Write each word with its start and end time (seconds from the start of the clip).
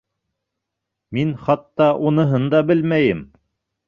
Мин 1.17 1.33
хатта 1.41 1.89
уныһын 2.07 2.47
да 2.55 2.63
белмәйем. 2.71 3.23